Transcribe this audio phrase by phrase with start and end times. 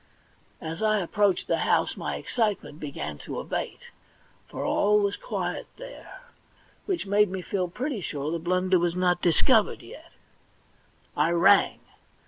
[0.61, 3.91] As I approached the house my excitement began to abate,
[4.47, 6.21] for all was quiet there,
[6.87, 10.11] which made me feel pretty sure the blunder was not discovered yet.
[11.15, 11.81] I rang.